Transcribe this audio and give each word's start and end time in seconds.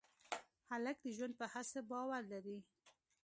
هلک 0.69 0.97
د 1.03 1.05
ژوند 1.17 1.33
په 1.39 1.45
هڅه 1.53 1.79
باور 1.89 2.21
لري. 2.33 2.57